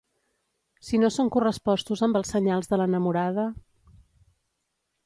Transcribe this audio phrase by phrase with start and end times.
[0.87, 3.47] Si no són correspostos amb els senyals de l’enamorada...